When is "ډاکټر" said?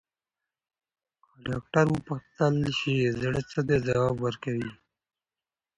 1.47-1.85